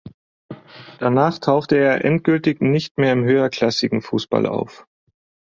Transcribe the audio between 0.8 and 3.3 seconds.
Danach tauchte er endgültig nicht mehr im